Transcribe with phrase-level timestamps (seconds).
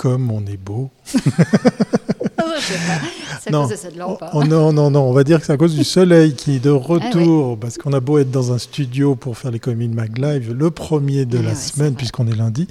[0.00, 0.88] comme on est beau.
[3.42, 4.24] C'est lampe.
[4.32, 6.58] Oh, non, non, non, on va dire que c'est à cause du soleil qui est
[6.58, 9.92] de ah retour, parce qu'on a beau être dans un studio pour faire les Commune
[9.92, 12.66] Mag Live, le premier de ah la semaine, puisqu'on est lundi,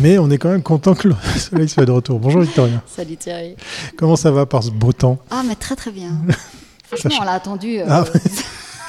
[0.00, 2.20] mais on est quand même content que le soleil soit de retour.
[2.20, 2.82] Bonjour Victoria.
[2.86, 3.56] Salut Thierry.
[3.96, 5.18] Comment ça va par ce beau temps?
[5.30, 6.10] Ah, mais très très bien.
[6.84, 7.78] Franchement, on l'a attendu.
[7.78, 8.04] Euh, ah,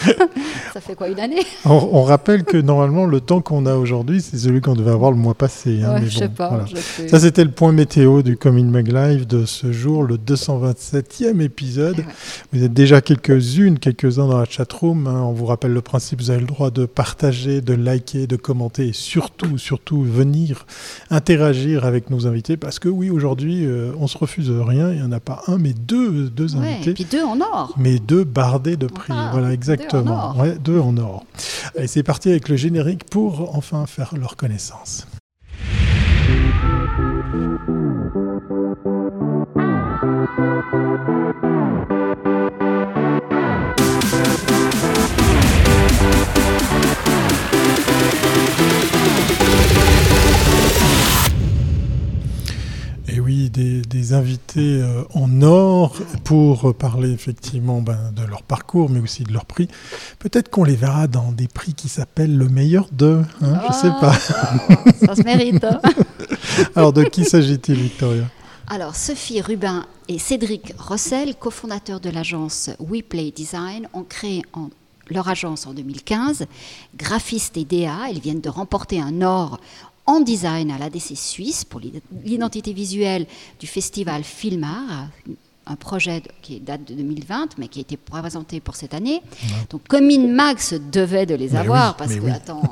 [0.73, 1.43] ça fait quoi, une année?
[1.65, 5.17] On, rappelle que normalement, le temps qu'on a aujourd'hui, c'est celui qu'on devait avoir le
[5.17, 5.81] mois passé.
[5.83, 6.65] Hein, je sais pas.
[7.07, 12.03] Ça, c'était le point météo du Coming Mag Live de ce jour, le 227e épisode.
[12.51, 15.07] Vous êtes déjà quelques-unes, quelques-uns dans la chatroom.
[15.07, 15.21] Hein.
[15.23, 18.87] On vous rappelle le principe, vous avez le droit de partager, de liker, de commenter
[18.87, 20.65] et surtout, surtout, venir
[21.09, 24.91] interagir avec nos invités parce que oui, aujourd'hui, euh, on se refuse rien.
[24.91, 26.91] Il n'y en a pas un, mais deux, deux invités.
[26.91, 27.73] Et puis deux en or.
[27.77, 29.13] Mais deux bardés de prix.
[29.31, 29.92] voilà, exactement.
[29.93, 31.23] Exactement, ouais, deux en or.
[31.75, 35.07] Et c'est parti avec le générique pour enfin faire leur connaissance.
[53.07, 55.62] Et oui, des, invités euh, en or
[56.23, 59.67] pour parler effectivement ben, de leur parcours, mais aussi de leur prix.
[60.19, 63.23] Peut-être qu'on les verra dans des prix qui s'appellent le meilleur d'eux.
[63.41, 64.13] Hein, je ne sais pas.
[64.13, 65.63] Ça, se mérite.
[65.63, 65.79] Hein.
[66.75, 68.23] Alors, de qui s'agit-il, Victoria?
[68.67, 74.41] Alors, Sophie Rubin et Cédric Rossel, cofondateurs de l'agence WePlay Design, ont créé
[75.09, 76.45] leur agence en 2015,
[76.95, 78.09] graphistes et DA.
[78.11, 79.59] Ils viennent de remporter un or
[80.05, 81.81] en design à l'ADC Suisse pour
[82.23, 83.25] l'identité visuelle
[83.59, 85.07] du festival Filmar,
[85.65, 89.21] un projet qui date de 2020, mais qui a été présenté pour cette année.
[89.69, 92.63] Donc, Comine Max devait de les avoir, parce que, attends,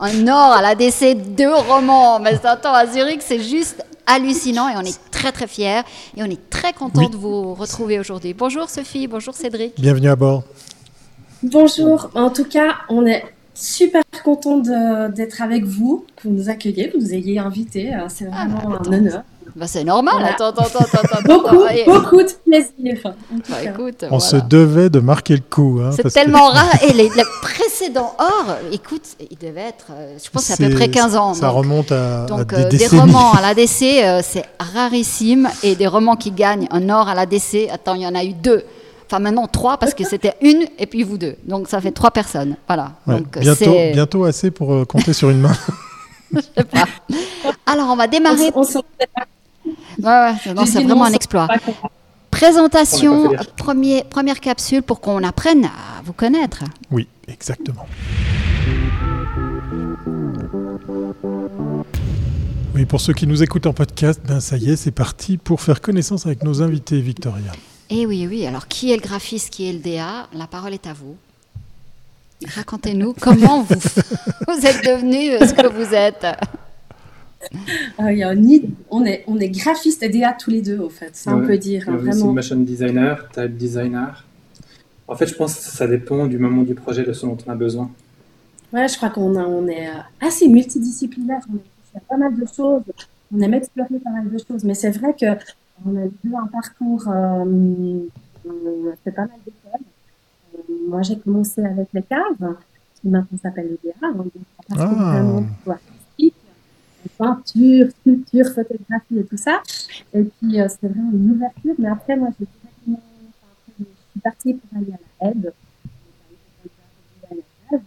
[0.00, 4.82] un or à l'ADC, deux romans, mais attends, à Zurich, c'est juste hallucinant et on
[4.82, 5.82] est très très fiers
[6.16, 8.34] et on est très content de vous retrouver aujourd'hui.
[8.34, 9.80] Bonjour Sophie, bonjour Cédric.
[9.80, 10.42] Bienvenue à bord.
[11.42, 14.58] Bonjour, en tout cas, on est super content
[15.08, 17.94] d'être avec vous, que vous nous accueillez, que vous nous ayez invités.
[17.94, 19.22] Euh, c'est ah, vraiment un honneur.
[19.54, 21.22] Bah c'est normal, attends, attends, attends, attends.
[21.24, 23.14] beaucoup, beaucoup de plaisir.
[23.48, 25.80] Bah, écoute, On se devait de marquer le coup.
[25.82, 26.82] Hein, c'est tellement rare.
[26.88, 27.10] Et les,
[27.42, 31.34] précédents or, écoute, il devait être, euh, je pense, à peu près 15 ans.
[31.34, 35.48] Ça remonte à, donc, des, des romans à l'ADC, euh, c'est rarissime.
[35.62, 38.32] Et des romans qui gagnent un or à l'ADC, attends, il y en a eu
[38.32, 38.64] deux.
[39.06, 41.36] Enfin, maintenant trois, parce que c'était une et puis vous deux.
[41.44, 42.56] Donc, ça fait trois personnes.
[42.66, 42.92] Voilà.
[43.06, 45.52] Donc, bientôt, bientôt assez pour euh, compter sur une main.
[46.34, 46.86] Je sais pas.
[47.66, 48.50] Alors, on va démarrer.
[48.54, 48.64] On,
[49.98, 50.34] ouais,
[50.66, 51.48] c'est vraiment un exploit.
[52.30, 56.64] Présentation, premier, première capsule pour qu'on apprenne à vous connaître.
[56.90, 57.86] Oui, exactement.
[62.74, 65.60] Oui, pour ceux qui nous écoutent en podcast, ben ça y est, c'est parti pour
[65.60, 67.52] faire connaissance avec nos invités, Victoria.
[67.90, 68.46] Eh oui, oui.
[68.46, 71.16] Alors, qui est le graphiste, qui est le DA La parole est à vous.
[72.56, 73.74] Racontez-nous comment vous,
[74.48, 76.26] vous êtes devenu ce que vous êtes.
[78.00, 78.34] Euh,
[78.90, 81.14] on, est, on est graphiste et DA tous les deux, au fait.
[81.14, 81.84] Ça, on peut dire.
[81.88, 82.32] Hein, vraiment.
[82.32, 84.24] motion designer, type designer.
[85.08, 87.50] En fait, je pense que ça dépend du moment du projet, de ce dont on
[87.50, 87.90] a besoin.
[88.72, 91.40] Ouais, je crois qu'on on est euh, assez multidisciplinaire.
[91.50, 92.82] On a fait pas mal de choses.
[93.34, 94.64] On aime explorer pas mal de choses.
[94.64, 95.26] Mais c'est vrai que
[95.84, 97.44] on a vu un parcours, euh,
[98.44, 99.86] on a fait pas mal d'écoles.
[100.54, 100.58] Euh,
[100.88, 102.56] moi, j'ai commencé avec les caves,
[103.00, 104.32] qui maintenant s'appelle le DA, donc
[104.70, 105.20] un parcours ah.
[105.20, 105.44] vraiment
[107.18, 109.62] peinture, sculpture, photographie et tout ça.
[110.14, 111.74] Et puis, euh, c'était vraiment une ouverture.
[111.78, 115.52] Mais après, moi, j'ai directement, enfin, je suis partie pour aller à la aide.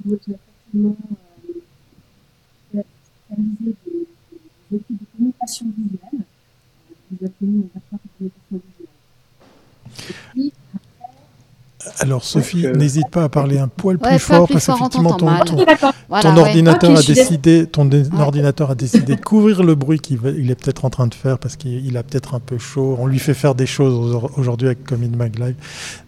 [0.03, 0.95] Donc, j'ai effectivement
[2.75, 2.81] euh,
[3.29, 4.07] réalisé des,
[4.71, 6.25] des études de communication visuelle
[11.99, 17.01] alors Sophie, n'hésite pas à parler un poil plus fort parce qu'effectivement ton, ordinateur a
[17.01, 20.19] décidé, ton ordinateur a décidé de couvrir le bruit qu'il
[20.49, 22.97] est peut-être en train de faire parce qu'il a peut-être un peu chaud.
[22.99, 25.55] On lui fait faire des choses aujourd'hui avec Comin Mag Live.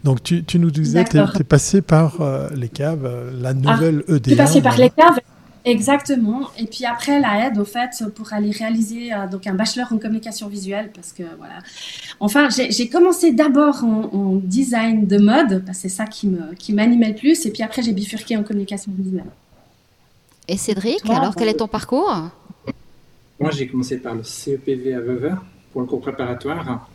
[0.03, 4.13] Donc tu, nous disais, tu es, passé par euh, les caves, euh, la nouvelle ah,
[4.13, 4.19] EDA.
[4.19, 5.19] Tu es passé par les caves
[5.65, 6.49] Exactement.
[6.57, 9.97] Et puis après, la aide, au fait, pour aller réaliser euh, donc un bachelor en
[9.97, 11.59] communication visuelle, parce que voilà.
[12.19, 16.27] Enfin, j'ai commencé d'abord en, design de mode, parce que c'est ça qui
[16.73, 19.25] m'animait qui le plus, et puis après, j'ai bifurqué en communication visuelle.
[20.47, 22.29] Et Cédric, alors quel est ton parcours?
[23.39, 25.31] Moi, j'ai commencé par le CEPV à Vevey
[25.71, 26.89] pour le cours préparatoire.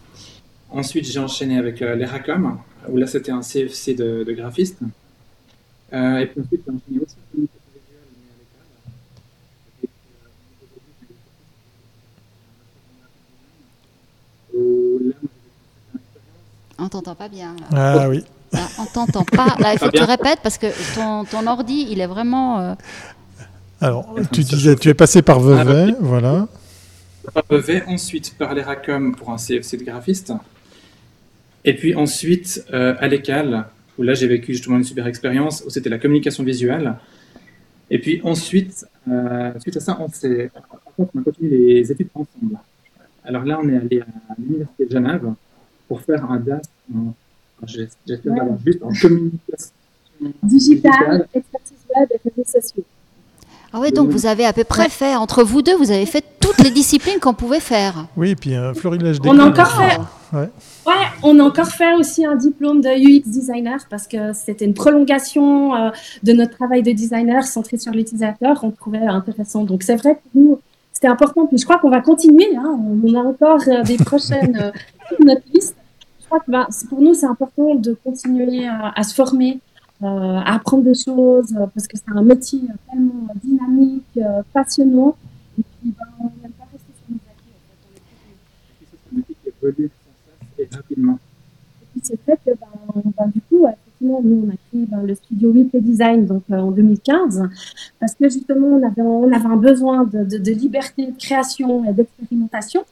[0.70, 2.58] Ensuite, j'ai enchaîné avec euh, l'ERACOM,
[2.88, 4.78] où là, c'était un CFC de, graphiste.
[5.92, 7.48] Euh, et puis ensuite, j'ai enchaîné aussi
[16.78, 17.54] On t'entend pas bien.
[17.72, 18.24] Ah oui.
[18.78, 19.56] on t'entend pas.
[19.58, 22.60] Là, il faut que tu répètes parce que ton, ton ordi, il est vraiment.
[22.60, 22.74] Euh,
[23.80, 26.48] Alors, tu disais, tu es passé par Vevey, voilà.
[27.32, 30.32] Par Vevey, ensuite par les RACOM pour un CFC de graphiste.
[31.64, 33.66] Et puis ensuite euh, à l'ECAL,
[33.96, 36.96] où là j'ai vécu justement une super expérience, où c'était la communication visuelle.
[37.90, 40.06] Et puis ensuite, euh, suite à ça, on,
[40.98, 42.58] on a continué les études ensemble.
[43.24, 45.32] Alors là, on est allé à l'Université de Genève
[45.88, 46.62] pour faire un DAS
[46.94, 47.14] en,
[47.66, 48.50] j'espère ouais.
[48.64, 49.70] juste en communication
[50.42, 52.84] digitale, expertise web et réseaux sociaux.
[53.74, 56.22] Ah ouais, donc vous avez à peu près fait, entre vous deux, vous avez fait
[56.40, 58.06] toutes les disciplines qu'on pouvait faire.
[58.18, 59.98] Oui, et puis un florilège On a encore fait.
[60.34, 60.48] Ouais.
[60.86, 60.94] ouais.
[61.22, 65.74] on a encore fait aussi un diplôme de UX designer parce que c'était une prolongation
[65.74, 65.90] euh,
[66.22, 68.62] de notre travail de designer centré sur l'utilisateur.
[68.62, 69.64] On trouvait intéressant.
[69.64, 70.58] Donc c'est vrai que nous,
[71.02, 71.46] c'était important.
[71.46, 72.56] Puis je crois qu'on va continuer.
[72.56, 72.78] Hein.
[73.04, 74.70] On a encore euh, des prochaines euh,
[75.24, 75.76] notre liste.
[76.20, 79.60] Je crois que bah, pour nous, c'est important de continuer à se former,
[80.02, 85.16] euh, apprendre des choses, parce que c'est un métier tellement dynamique, euh, passionnant.
[85.58, 87.20] Et puis, ben, on n'aime pas rester sur nos
[89.66, 89.90] acquis.
[90.58, 91.18] Et rapidement.
[91.82, 93.66] Et puis, c'est fait que, ben, ben, du coup,
[94.02, 97.48] nous, on a créé ben, le studio Whip Design donc, en 2015,
[98.00, 101.92] parce que justement, on avait, on avait un besoin de, de, liberté de création et
[101.92, 102.84] d'expérimentation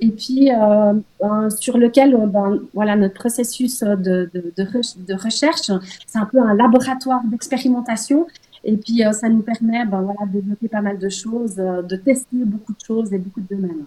[0.00, 5.70] et puis euh, ben, sur lequel euh, ben, voilà notre processus de, de, recherche,
[6.06, 8.26] c'est un peu un laboratoire d'expérimentation.
[8.64, 11.96] Et puis euh, ça nous permet ben, voilà, de développer pas mal de choses, de
[11.96, 13.84] tester beaucoup de choses et beaucoup de domaines.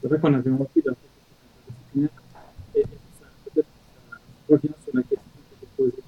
[0.00, 0.94] C'est vrai qu'on avait envie d'un
[4.50, 5.20] revient sur la question
[5.50, 6.02] que tu posée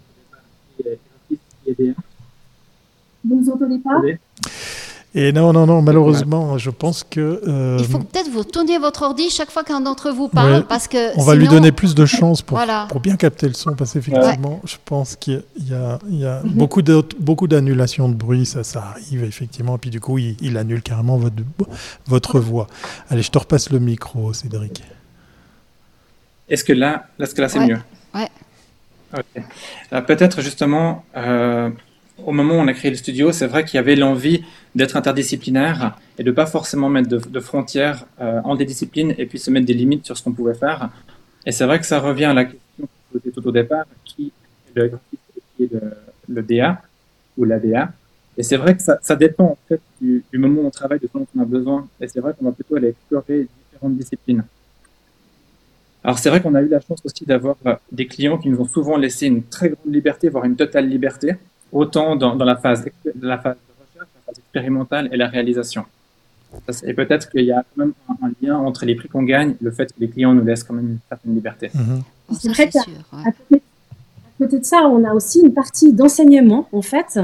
[0.79, 0.99] qui est
[3.25, 4.01] Vous ne nous entendez pas
[5.15, 7.43] et non, non, non, malheureusement, je pense que.
[7.47, 10.89] Euh, Il faut peut-être vous tourner votre ordi chaque fois qu'un d'entre vous parle, parce
[10.89, 11.19] que.
[11.19, 12.59] On va lui donner plus de chance pour,
[12.89, 16.43] pour bien capter le son, parce qu'effectivement, je pense qu'il y a, il y a
[16.43, 16.53] mhm.
[16.53, 16.81] beaucoup,
[17.21, 21.19] beaucoup d'annulations de bruit, ça, ça arrive effectivement, et puis du coup, il, annule carrément
[21.19, 21.37] votre,
[22.07, 22.67] votre voix.
[23.11, 24.83] Allez, je te repasse le micro, Cédric.
[26.49, 27.81] Est-ce que là, est-ce que là, c'est mieux?
[28.15, 28.29] Ouais.
[29.93, 31.05] Euh, peut-être justement.
[31.17, 31.71] Euh,
[32.25, 34.45] au moment où on a créé le studio, c'est vrai qu'il y avait l'envie
[34.75, 39.39] d'être interdisciplinaire et de pas forcément mettre de, frontières euh, en des disciplines et puis
[39.39, 40.91] se mettre des limites sur ce qu'on pouvait faire.
[41.47, 44.33] Et c'est vrai que ça revient à la question que posée tout au départ, qui
[44.77, 44.93] est le
[45.57, 45.71] qui est
[46.29, 46.83] le, DA
[47.37, 47.93] ou la DA.
[48.37, 51.19] Et c'est vrai que ça, dépend en fait du, moment où on travaille, de ce
[51.19, 51.89] dont on a besoin.
[52.01, 54.45] Et c'est vrai qu'on va plutôt aller explorer différentes disciplines.
[56.05, 58.61] Alors c'est vrai qu'on a eu la chance aussi d'avoir euh, des clients qui nous
[58.61, 61.37] ont souvent laissé une très grande liberté, voire une totale liberté
[61.71, 62.85] autant dans, la, phase,
[63.21, 65.85] la phase de recherche, la phase expérimentale et la réalisation.
[66.85, 69.65] Et peut-être qu'il y a quand même un, lien entre les prix qu'on gagne et
[69.65, 71.71] le fait que les clients nous laissent quand même une certaine liberté.
[71.75, 72.03] Mhm.
[72.39, 72.81] C'est vrai qu'à
[74.39, 77.19] côté, de ça, on a aussi une partie d'enseignement, en fait,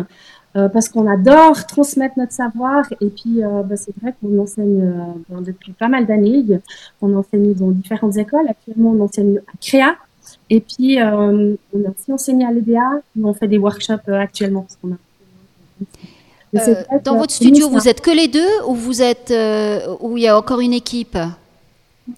[0.57, 2.85] euh, parce qu'on adore transmettre notre savoir.
[3.01, 4.83] Et puis, euh, bah, c'est vrai qu'on enseigne
[5.31, 6.45] euh, depuis pas mal d'années.
[7.03, 8.49] On enseigne dans différentes écoles.
[8.49, 9.97] Actuellement, on enseigne à Créa,
[10.51, 14.67] et puis, on a aussi enseigné à l'EDA, on fait des workshops actuellement.
[16.55, 19.33] Euh, dans votre studio, vous êtes que les deux ou vous êtes
[20.01, 21.17] où il y a encore une équipe?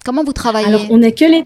[0.03, 0.67] Comment vous travaillez?
[0.67, 1.45] Alors, on est que les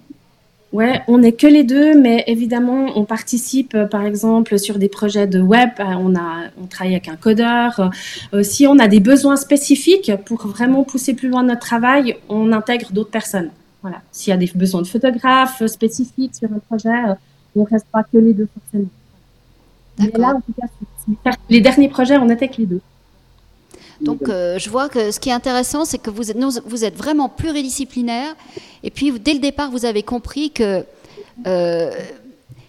[0.73, 5.25] Ouais, on n'est que les deux, mais évidemment, on participe, par exemple, sur des projets
[5.25, 5.69] de web.
[5.79, 7.91] On a, on travaille avec un codeur.
[8.41, 12.91] si on a des besoins spécifiques pour vraiment pousser plus loin notre travail, on intègre
[12.91, 13.51] d'autres personnes.
[13.85, 14.01] Voilà.
[14.11, 17.13] S'il y a des besoins de photographes spécifiques sur un projet, euh,
[17.55, 18.89] on ne reste pas que les deux forcément.
[19.99, 20.53] Mais là, en tout
[21.23, 22.81] cas, les derniers projets, on n'était que les deux.
[24.01, 26.95] Donc, euh, je vois que ce qui est intéressant, c'est que vous êtes, vous êtes
[26.95, 28.35] vraiment pluridisciplinaire.
[28.83, 30.83] Et puis, dès le départ, vous avez compris que
[31.47, 31.91] euh,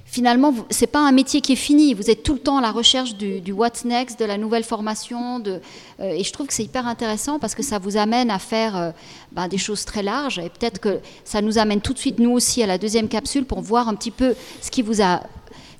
[0.05, 1.95] finalement, ce n'est pas un métier qui est fini.
[1.95, 5.41] Vous êtes tout le temps à la recherche du, what's next, de la nouvelle formation.
[5.41, 5.61] De,
[6.01, 8.93] euh, et je trouve que c'est hyper intéressant parce que ça vous amène à faire
[9.33, 10.39] ben, des choses très larges.
[10.39, 13.45] Et peut-être que ça nous amène tout de suite, nous aussi, à la deuxième capsule
[13.45, 15.23] pour voir un petit peu ce qui vous a.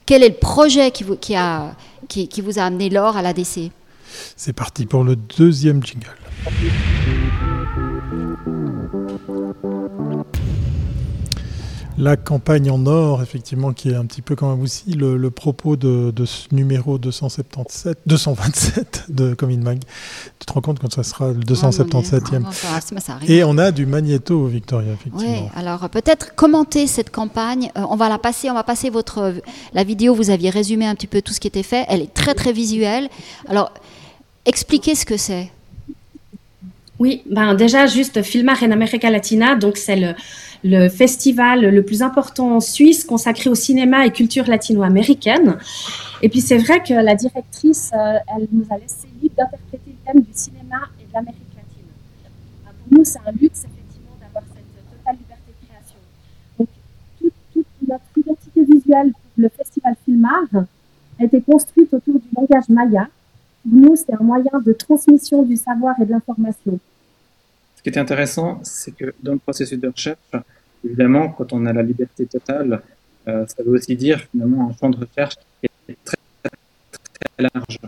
[0.07, 1.75] Quel est le projet qui vous, qui a,
[2.09, 3.71] qui, qui vous a amené l'or à l'ADC
[4.37, 6.17] C'est parti pour le deuxième jingle.
[11.99, 15.77] La campagne en or, effectivement, qui est un petit peu quand même aussi le, propos
[15.77, 19.79] de, ce numéro 277, 227 de Comin Mag.
[20.39, 22.45] Tu te rends compte quand ça sera le 277e
[23.27, 25.27] Et on a du magnéto, Victoria, effectivement.
[25.27, 27.71] Oui, alors peut-être commenter cette campagne.
[27.79, 29.33] Euh, on va la passer, on va passer votre
[29.73, 30.15] la vidéo.
[30.15, 31.87] Vous aviez résumé un petit peu tout ce qui était fait.
[31.89, 33.09] Elle est très très visuelle.
[33.49, 33.73] Alors
[34.47, 35.51] expliquez ce que c'est.
[36.99, 40.15] Oui, ben déjà juste Filmar en América Latina, donc c'est
[40.65, 45.59] le, festival le plus important en Suisse consacré au cinéma et culture latino-américaine.
[46.23, 50.13] Et puis c'est vrai que la directrice, euh, elle nous a laissé libre d'interpréter le
[50.13, 51.91] thème du cinéma et de l'Amérique latine.
[52.65, 55.99] Ben, pour nous, c'est un luxe effectivement d'avoir cette totale liberté de création.
[56.59, 56.69] Donc
[57.21, 60.65] toute, toute notre identité visuelle pour le festival Filmar
[61.21, 63.09] a été construite autour du langage maya
[63.71, 66.79] nous, c'est un moyen de transmission du savoir et de l'information.
[67.77, 70.19] Ce qui est intéressant, c'est que dans le processus de recherche,
[70.85, 72.83] évidemment, quand on a la liberté totale,
[73.29, 77.79] euh, ça veut aussi dire finalement un champ de recherche qui est très, très, large.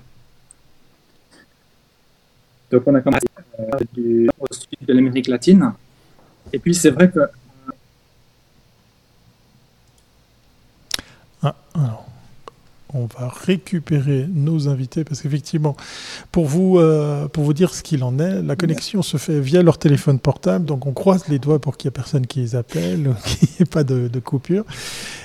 [2.70, 3.26] Donc on a commencé
[3.60, 5.72] euh, du, au sud de l'Amérique latine.
[6.52, 7.20] Et puis c'est vrai que...
[11.42, 12.08] Ah, alors
[12.92, 15.76] on va récupérer nos invités parce qu'effectivement,
[16.32, 19.62] pour vous, euh, pour vous dire ce qu'il en est, la connexion se fait via
[19.62, 22.56] leur téléphone portable, donc on croise les doigts pour qu'il n'y ait personne qui les
[22.56, 24.64] appelle, qu'il n'y ait pas de, coupure.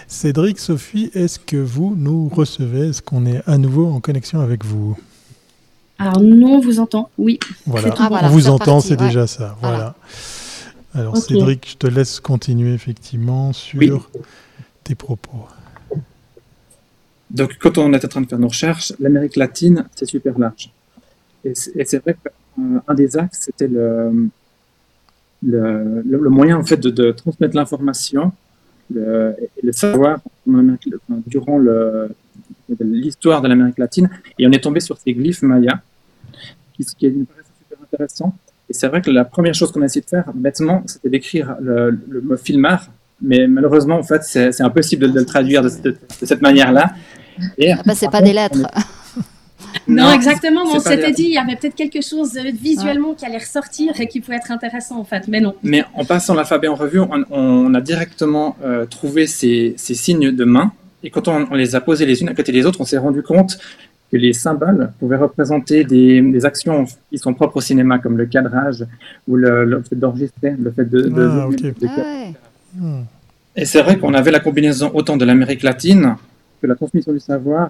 [0.07, 2.89] Cédric, Sophie, est-ce que vous nous recevez?
[2.89, 4.97] Est-ce qu'on est à nouveau en connexion avec vous?
[5.99, 7.39] Alors nous, on vous entend, oui.
[7.65, 9.55] Voilà, on vous entend, c'est déjà ça.
[9.61, 9.95] Voilà.
[10.95, 14.11] Alors Cédric, je te laisse continuer effectivement sur
[14.83, 15.47] tes propos.
[17.33, 20.71] Donc, quand on est en train de faire nos recherches, l'Amérique latine, c'est super large.
[21.43, 24.29] Et c'est vrai qu'un des axes, c'était le,
[25.41, 28.31] le, moyen en fait de, transmettre l'information
[28.95, 31.59] et le savoir durant
[32.79, 34.09] l'histoire de l'Amérique latine.
[34.37, 35.81] Et on est tombé sur ces glyphes mayas,
[36.73, 38.35] qui, qui est super intéressant.
[38.69, 41.55] Et c'est vrai que la première chose qu'on a essayé de faire, bêtement, c'était d'écrire
[41.59, 42.89] le, mot filmar,
[43.21, 45.69] mais malheureusement, en fait, c'est impossible de, le traduire de
[46.09, 46.93] cette manière-là.
[47.57, 48.67] Et, ah bah, c'est pas des lettres.
[49.87, 50.61] non, exactement.
[50.65, 54.21] On s'était dit, il y avait peut-être quelque chose visuellement qui allait ressortir et qui
[54.21, 55.55] pouvait être intéressant en fait, mais non.
[55.63, 60.71] Mais en passant l'alphabet en revue, on, a directement euh, trouvé ces, signes de main.
[61.03, 63.21] Et quand on, les a posés les unes à côté des autres, on s'est rendu
[63.21, 63.59] compte
[64.11, 68.85] que les symboles pouvaient représenter des, actions qui sont propres au cinéma, comme le cadrage
[69.27, 71.11] ou le, fait d'enregistrer, le fait de.
[71.17, 71.49] ah,
[71.97, 73.03] ah hmm.
[73.55, 76.15] Et c'est vrai qu'on avait la combinaison autant de l'Amérique latine
[76.67, 77.69] la transmission du savoir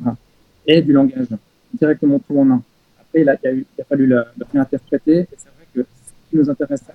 [0.66, 1.28] et du langage,
[1.74, 2.62] directement tout en un.
[3.00, 6.50] Après, il a, il a, fallu le, réinterpréter, et c'est vrai que ce qui nous
[6.50, 6.94] intéressait,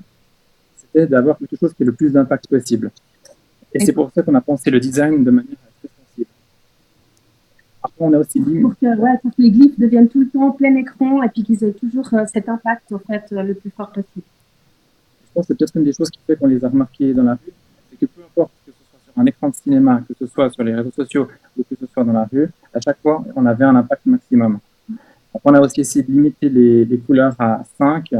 [0.76, 2.90] c'était d'avoir quelque chose qui ait le plus d'impact possible.
[3.74, 6.30] Et, c'est pour ça qu'on a pensé le design de manière très sensible.
[7.82, 8.58] Après, on a aussi dit...
[8.60, 11.28] Pour que, ouais, pour que les glyphes deviennent tout le temps en plein écran et
[11.28, 14.24] puis qu'ils aient toujours euh, cet impact en fait, euh, le plus fort possible.
[15.26, 17.24] Je pense que c'est peut-être une des choses qui fait qu'on les a remarqués dans
[17.24, 17.52] la rue,
[17.90, 18.52] c'est que peu importe
[19.18, 22.04] un écran de cinéma, que ce soit sur les réseaux sociaux ou que ce soit
[22.04, 24.58] dans la rue, à chaque fois, on avait un impact maximum.
[25.44, 28.12] on a aussi essayé de limiter les, couleurs à 5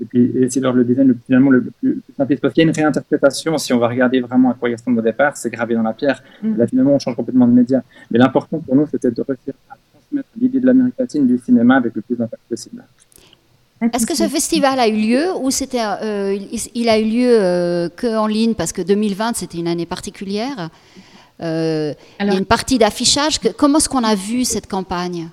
[0.00, 2.66] et puis essayer de leur le design le, finalement le, plus, simple Parce qu'il y
[2.66, 5.50] a une réinterprétation, si on va regarder vraiment à quoi il ressemble au départ, c'est
[5.50, 6.22] gravé dans la pierre.
[6.42, 6.56] Mm.
[6.56, 7.82] Là, finalement, on change complètement de média.
[8.10, 11.76] Mais l'important pour nous, c'était de réussir à transmettre l'idée de l'Amérique latine du cinéma
[11.76, 12.84] avec le plus d'impact possible.
[13.80, 16.36] Est-ce que ce festival a eu lieu ou c'était, euh,
[16.74, 20.70] il, a eu lieu euh, qu'en ligne parce que 2020 c'était une année particulière
[21.40, 23.38] euh, Il y a une partie d'affichage.
[23.56, 25.28] Comment est-ce qu'on a vu cette campagne?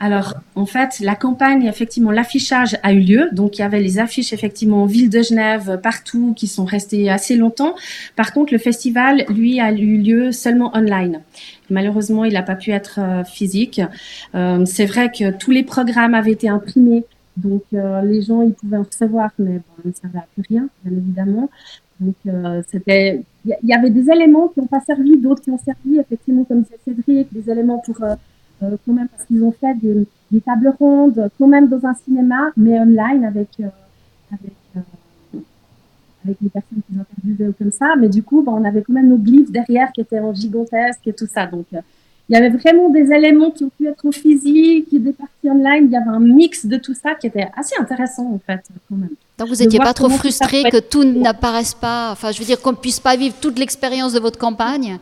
[0.00, 3.28] Alors, en fait, la campagne, effectivement, l'affichage a eu lieu.
[3.32, 7.10] Donc, il y avait les affiches, effectivement, en ville de Genève, partout, qui sont restées
[7.10, 7.74] assez longtemps.
[8.14, 11.20] Par contre, le festival, lui, a eu lieu seulement online.
[11.68, 13.80] Malheureusement, il n'a pas pu être physique.
[14.32, 17.04] c'est vrai que tous les programmes avaient été imprimés
[17.38, 20.42] donc, euh, les gens, ils pouvaient en recevoir, mais bon, ça ne servait à plus
[20.48, 21.48] rien, bien évidemment.
[22.00, 25.58] Donc, euh, c'était, il y, avait des éléments qui n'ont pas servi, d'autres qui ont
[25.58, 28.16] servi, effectivement, comme disait Cédric, des éléments pour, euh,
[28.60, 32.50] quand même, parce qu'ils ont fait des, des, tables rondes, quand même dans un cinéma,
[32.56, 33.48] mais online avec,
[34.32, 34.52] avec,
[36.42, 37.94] les personnes qui interviewaient ou comme ça.
[37.96, 41.12] Mais du coup, on avait quand même nos glyphes derrière qui étaient en gigantesque et
[41.12, 41.46] tout ça.
[41.46, 41.66] Donc,
[42.28, 45.86] il y avait vraiment des éléments qui ont pu être en physique, des parties online.
[45.86, 48.96] Il y avait un mix de tout ça qui était assez intéressant en fait quand
[48.96, 49.10] même.
[49.38, 52.72] Donc vous n'étiez pas trop frustré que tout n'apparaisse pas, enfin je veux dire qu'on
[52.72, 54.98] ne puisse pas vivre toute l'expérience de votre campagne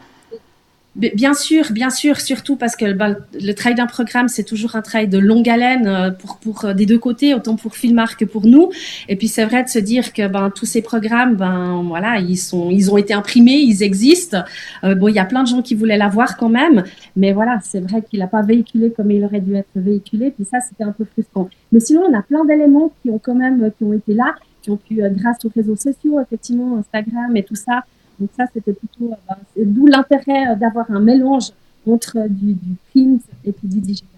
[0.97, 4.81] Bien sûr, bien sûr, surtout parce que bah, le travail d'un programme, c'est toujours un
[4.81, 8.25] travail de longue haleine euh, pour, pour euh, des deux côtés, autant pour Filmar que
[8.25, 8.71] pour nous.
[9.07, 12.39] Et puis c'est vrai de se dire que ben, tous ces programmes, ben voilà, ils
[12.39, 14.43] sont, ils ont été imprimés, ils existent.
[14.85, 16.83] Euh, bon, il y a plein de gens qui voulaient l'avoir quand même,
[17.15, 20.31] mais voilà, c'est vrai qu'il n'a pas véhiculé comme il aurait dû être véhiculé.
[20.31, 21.51] Puis ça, c'était un peu frustrant.
[21.73, 24.71] Mais sinon, on a plein d'éléments qui ont quand même, qui ont été là, qui
[24.71, 27.85] ont pu, grâce aux réseaux sociaux, effectivement, Instagram et tout ça,
[28.19, 31.51] donc ça, c'était plutôt, euh, ben, d'où l'intérêt euh, d'avoir un mélange
[31.89, 34.09] entre du, du print et puis du digital.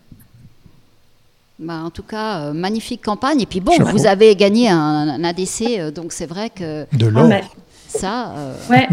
[1.58, 3.40] Bah, en tout cas, magnifique campagne.
[3.40, 6.86] Et puis bon, vous avez gagné un, ADC, donc c'est vrai que.
[6.96, 7.28] De l'or.
[7.88, 8.32] ça.
[8.70, 8.86] Ouais.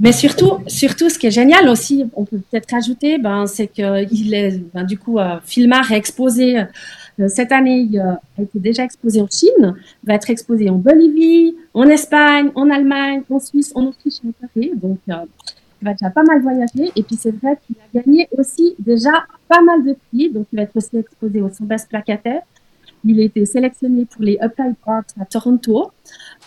[0.00, 4.06] Mais surtout, surtout, ce qui est génial aussi, on peut peut-être rajouter, ben, c'est que
[4.12, 6.64] il est, ben, du coup, euh, Filmar est exposé euh,
[7.26, 11.88] cette année, il a été déjà exposé en Chine, va être exposé en Bolivie, en
[11.88, 14.72] Espagne, en Allemagne, en Suisse, en Autriche en Corée.
[14.76, 15.14] Donc, euh,
[15.80, 16.92] il va déjà pas mal voyager.
[16.94, 20.30] Et puis, c'est vrai qu'il a gagné aussi déjà pas mal de prix.
[20.30, 22.42] Donc, il va être aussi exposé au Best placataire.
[23.04, 25.92] Il a été sélectionné pour les Applied Arts à Toronto,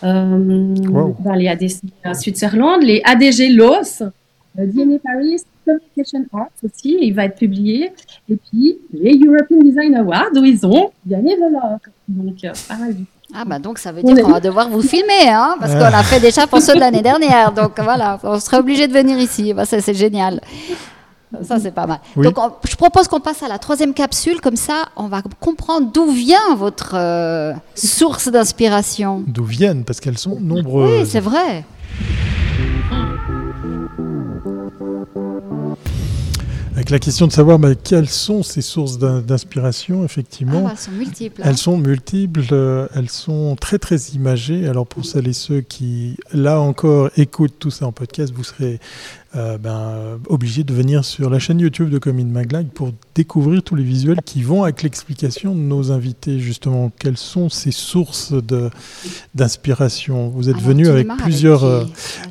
[0.04, 0.74] euh,
[1.24, 7.14] dans les ADC à Switzerland, les ADG LOS, euh, DNA Paris Communication Arts aussi, il
[7.14, 7.92] va être publié,
[8.28, 11.78] et puis les European Design Awards où ils ont gagné de l'or.
[12.08, 12.96] Donc, euh, pareil.
[13.34, 16.02] Ah bah donc ça veut dire qu'on va devoir vous filmer, hein, parce qu'on a
[16.02, 17.52] fait déjà pour ceux de l'année dernière.
[17.52, 19.54] Donc voilà, on serait obligé de venir ici.
[19.54, 20.40] Bah, ça c'est génial.
[21.42, 21.98] Ça, c'est pas mal.
[22.16, 22.36] Donc,
[22.68, 24.40] je propose qu'on passe à la troisième capsule.
[24.42, 29.24] Comme ça, on va comprendre d'où vient votre euh, source d'inspiration.
[29.26, 31.00] D'où viennent, parce qu'elles sont nombreuses.
[31.00, 31.64] Oui, c'est vrai.
[36.82, 40.64] Avec la question de savoir bah, quelles sont ces sources d'inspiration, effectivement.
[40.66, 41.40] Ah, elles sont multiples.
[41.40, 41.44] Hein.
[41.48, 44.66] Elles sont multiples, euh, elles sont très très imagées.
[44.66, 48.80] Alors pour celles et ceux qui, là encore, écoutent tout ça en podcast, vous serez
[49.34, 53.74] euh, ben, obligé de venir sur la chaîne YouTube de Comin Maglag pour découvrir tous
[53.74, 58.34] les visuels qui vont avec l'explication de nos invités, justement, quelles sont ces sources
[59.34, 60.28] d'inspiration?
[60.28, 61.64] Vous êtes venu avec plusieurs.
[61.64, 61.84] Euh,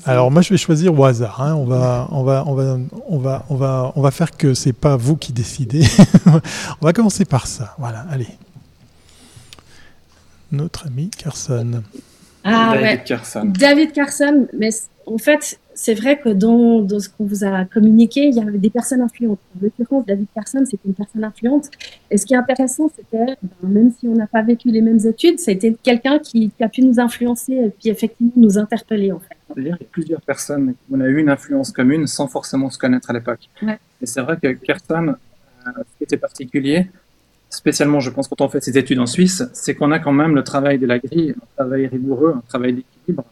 [0.06, 1.42] alors moi, je vais choisir au hasard.
[1.42, 1.56] Hein.
[1.56, 2.78] On va, on va, on va,
[3.10, 5.84] on va, on va, on va faire que c'est pas vous qui décidez.
[6.28, 7.76] on va commencer par ça.
[7.80, 8.28] Voilà, allez.
[10.52, 11.82] Notre ami Carson.
[12.44, 13.46] Ah, David Carson.
[13.46, 14.70] David Carson, mais
[15.08, 18.70] en fait, c'est vrai que dans, ce qu'on vous a communiqué, il y avait des
[18.70, 19.40] personnes influentes.
[19.56, 21.70] En l'occurrence, David Carson, c'était une personne influente.
[22.10, 25.00] Et ce qui est intéressant, c'était, ben, même si on n'a pas vécu les mêmes
[25.06, 29.36] études, c'était quelqu'un qui, a pu nous influencer et puis effectivement nous interpeller, en fait.
[29.58, 33.10] il y a plusieurs personnes on a eu une influence commune sans forcément se connaître
[33.10, 33.50] à l'époque.
[34.02, 36.88] Et c'est vrai que Carson, euh, ce qui était particulier,
[37.50, 40.36] spécialement, je pense, quand on fait ses études en Suisse, c'est qu'on a quand même
[40.36, 43.26] le travail de la grille, un travail rigoureux, un travail d'équilibre.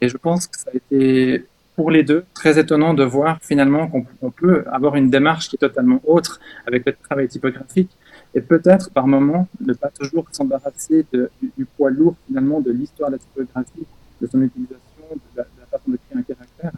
[0.00, 1.44] Et je pense que ça a été
[1.76, 5.58] pour les deux, très étonnant de voir finalement qu'on peut avoir une démarche qui est
[5.58, 7.90] totalement autre avec le travail typographique
[8.34, 13.16] et peut-être par moment ne pas toujours s'embarrasser du, poids lourd finalement de l'histoire de
[13.16, 13.86] la typographie,
[14.20, 16.72] de son utilisation, de la, façon de créer un caractère.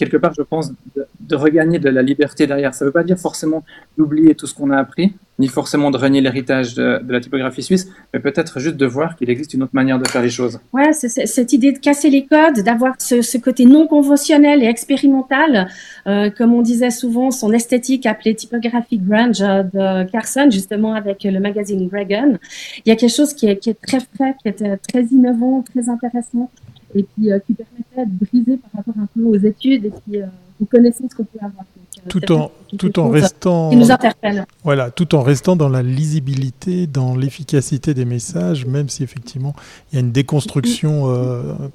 [0.00, 2.74] Quelque part, je pense, de, regagner de la liberté derrière.
[2.74, 3.62] Ça ne veut pas dire forcément
[3.96, 7.88] d'oublier tout ce qu'on a appris, ni forcément de renier l'héritage de, la typographie suisse,
[8.12, 10.58] mais peut-être juste de voir qu'il existe une autre manière de faire les choses.
[10.92, 15.68] C'est cette idée de casser les codes, d'avoir ce, côté non conventionnel et expérimental,
[16.06, 21.24] euh, comme on disait souvent, son esthétique appelée typographie grunge euh, de Carson, justement avec
[21.24, 22.38] le magazine Dragon.
[22.84, 25.62] Il y a quelque chose qui est, qui est très frais, qui est très innovant,
[25.62, 26.50] très intéressant
[26.94, 30.22] et puis euh, qui permettait de briser par rapport un peu aux études et puis
[30.60, 31.64] euh, aux connaissances qu'on peut avoir.
[31.64, 33.70] Euh, tout en, tout en restant.
[33.70, 34.46] Qui nous interpelle.
[34.64, 39.54] Voilà, tout en restant dans la lisibilité, dans l'efficacité des messages, même si effectivement
[39.90, 41.12] il y a une déconstruction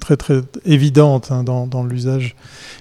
[0.00, 2.34] très très évidente hein, dans, dans l'usage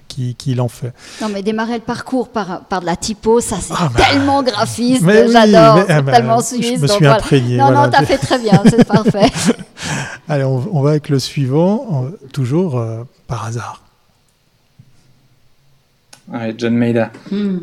[0.08, 0.94] qu'il qui en fait.
[1.22, 4.02] Non, mais démarrer le parcours par, par de la typo, ça c'est ah, bah.
[4.10, 6.78] tellement graphiste, j'adore, c'est ah, bah, tellement suisse.
[6.78, 7.58] Je me suis imprégné.
[7.58, 9.32] Non, non, t'as fait très bien, c'est parfait.
[10.28, 13.85] Allez, on, va avec le suivant, toujours euh, par hasard.
[16.58, 17.12] John Maida.
[17.32, 17.60] Hmm.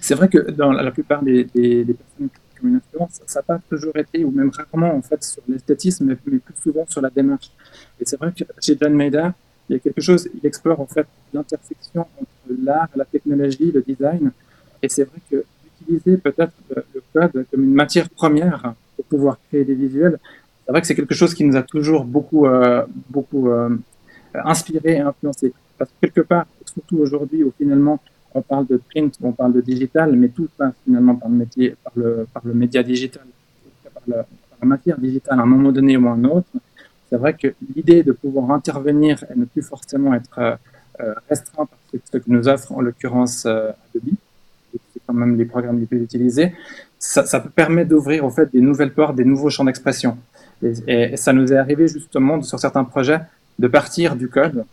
[0.00, 3.60] C'est vrai que dans la plupart des, personnes qui ont une influence, ça n'a pas
[3.68, 7.50] toujours été, ou même rarement en fait, sur l'esthétisme, mais, plus souvent sur la démarche.
[8.00, 9.34] Et c'est vrai que chez John Maida,
[9.68, 13.82] il y a quelque chose, il explore en fait l'intersection entre l'art, la technologie, le
[13.82, 14.30] design.
[14.82, 19.64] Et c'est vrai que d'utiliser peut-être le code comme une matière première pour pouvoir créer
[19.64, 20.18] des visuels,
[20.64, 23.76] c'est vrai que c'est quelque chose qui nous a toujours beaucoup, euh, beaucoup euh,
[24.34, 25.52] inspiré et influencé.
[25.76, 28.00] Parce que quelque part, surtout aujourd'hui où finalement
[28.34, 32.82] on parle de print, on parle de digital, mais tout passe finalement par le, média
[32.82, 33.22] digital,
[33.94, 36.48] par, la matière digitale à un moment donné ou à un autre.
[37.08, 40.38] C'est vrai que l'idée de pouvoir intervenir et ne plus forcément être
[41.00, 44.14] euh, restreint par ce que nous offre en l'occurrence Adobe,
[44.92, 46.52] c'est quand même les programmes les plus utilisés,
[46.98, 50.16] ça, ça permet d'ouvrir au fait des nouvelles portes, des nouveaux champs d'expression.
[50.86, 53.20] Et, ça nous est arrivé justement sur certains projets
[53.58, 54.64] de partir du code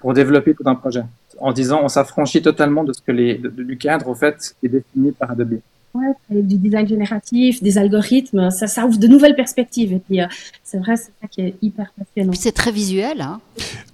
[0.00, 1.02] pour développer tout un projet,
[1.40, 4.70] en disant on s'affranchit totalement de ce que les, du cadre au fait qui est
[4.70, 5.60] défini par Adobe.
[5.94, 9.94] Ouais, du design génératif, des algorithmes, ça, ça ouvre de nouvelles perspectives.
[9.94, 10.26] Et puis, euh,
[10.62, 12.32] c'est vrai, c'est ça qui est hyper passionnant.
[12.34, 13.22] C'est très visuel.
[13.22, 13.40] Hein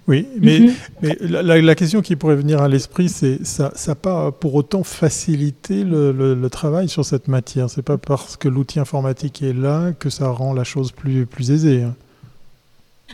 [0.05, 0.73] Oui, mais, mhm.
[1.01, 5.85] mais la, question qui pourrait venir à l'esprit, c'est ça n'a pas pour autant facilité
[5.85, 7.69] le, le, travail sur cette matière.
[7.69, 11.51] C'est pas parce que l'outil informatique est là que ça rend la chose plus, plus
[11.51, 11.83] aisée.
[11.83, 11.95] Hein.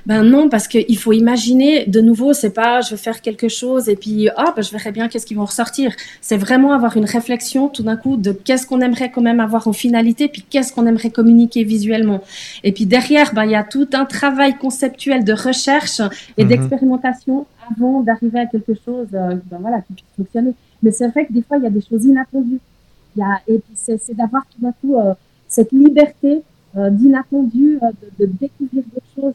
[0.06, 3.88] Ben non, parce qu'il faut imaginer, de nouveau, c'est pas je vais faire quelque chose
[3.88, 5.94] et puis hop, je verrai bien qu'est-ce qui vont ressortir.
[6.22, 9.68] C'est vraiment avoir une réflexion tout d'un coup de qu'est-ce qu'on aimerait quand même avoir
[9.68, 12.22] en finalité, puis qu'est-ce qu'on aimerait communiquer visuellement.
[12.64, 16.02] Et puis derrière, ben il y a tout un travail conceptuel de recherche
[16.38, 16.50] et mhm.
[16.50, 20.54] d'expérimentation avant d'arriver à quelque chose, euh, ben voilà, qui puisse fonctionner.
[20.82, 22.60] Mais c'est vrai que des fois, il y a des choses inattendues.
[23.16, 25.14] Il y a, et puis c'est d'avoir tout d'un coup euh,
[25.48, 26.42] cette liberté
[26.78, 27.78] euh, d'inattendu,
[28.20, 29.34] de, de découvrir des choses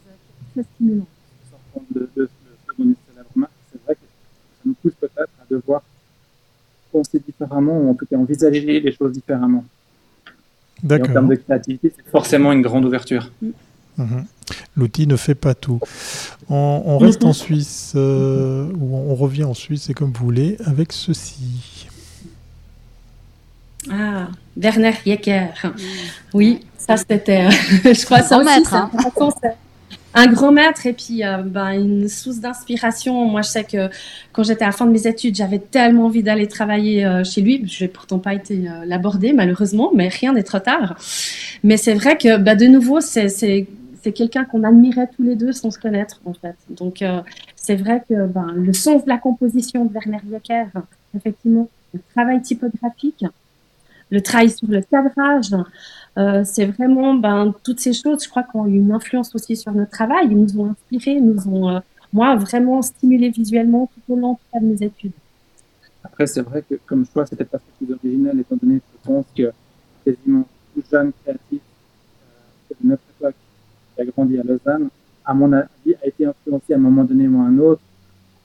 [0.62, 1.06] stimulant.
[1.90, 2.28] De, de, de,
[2.76, 5.82] c'est vrai que ça nous pousse peut-être à devoir
[6.90, 9.64] penser différemment ou en tout cas envisager les choses différemment.
[10.82, 11.10] D'accord.
[11.10, 13.30] En termes de créativité, c'est forcément une grande ouverture.
[13.98, 14.24] Mhm.
[14.76, 15.80] L'outil ne fait pas tout.
[16.48, 20.92] On, reste en Suisse, euh, ou on revient en Suisse, c'est comme vous voulez, avec
[20.92, 21.88] ceci.
[23.90, 25.48] Ah, Werner Jecker.
[26.34, 28.90] Oui, ça c'était, je crois, ça aussi, maître, hein
[30.16, 33.26] un grand maître et puis euh, ben, une source d'inspiration.
[33.26, 33.90] Moi, je sais que
[34.33, 37.42] quand j'étais à la fin de mes études, j'avais tellement envie d'aller travailler euh, chez
[37.42, 37.62] lui.
[37.68, 40.96] Je n'ai pourtant pas été euh, l'aborder, malheureusement, mais rien n'est trop tard.
[41.62, 43.66] Mais c'est vrai que, ben, de nouveau, c'est
[44.14, 46.57] quelqu'un qu'on admirait tous les deux sans se connaître, en fait.
[46.70, 47.05] Donc,
[47.57, 50.66] c'est vrai que ben, le sens de la composition de Werner Jecker,
[51.14, 53.24] effectivement, le travail typographique,
[54.10, 55.54] le travail sur le cadrage,
[56.18, 59.56] euh, c'est vraiment ben, toutes ces choses, je crois, qui ont eu une influence aussi
[59.56, 60.28] sur notre travail.
[60.30, 61.80] Ils nous ont inspirés, nous ont, euh,
[62.12, 65.12] moi, vraiment stimulé visuellement tout au long de mes études.
[66.04, 69.26] Après, c'est vrai que comme choix, c'était pas plus original, étant donné que je pense
[69.36, 69.52] que
[70.04, 73.34] quasiment tout jeune créatif euh, de notre époque
[73.94, 74.88] qui a grandi à Lausanne,
[75.24, 77.82] à mon avis, a été influencé à un moment donné ou à un autre,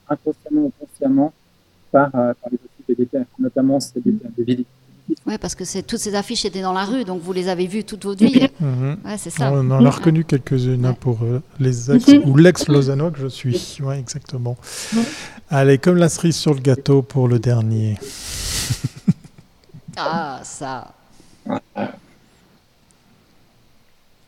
[0.08, 1.32] inconsciemment ou consciemment,
[1.92, 4.64] par, par les outils de notamment ces des de vidéos
[5.26, 7.84] oui, parce que toutes ces affiches étaient dans la rue, donc vous les avez vues
[7.84, 8.48] toute votre vie.
[9.18, 9.52] C'est ça.
[9.52, 13.78] On en a reconnu quelques-unes pour euh, les ex ou l'ex-Lausannois que je suis.
[13.82, 14.56] Oui, exactement.
[15.50, 17.98] Allez, comme la cerise sur le gâteau pour le dernier.
[19.96, 20.92] ah, ça.